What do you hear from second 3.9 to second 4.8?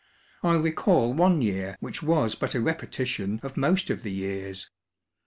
of the years.